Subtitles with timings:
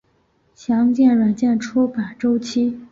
[0.55, 2.79] 详见软件出版周期。